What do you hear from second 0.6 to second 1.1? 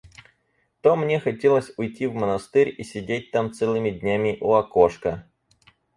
То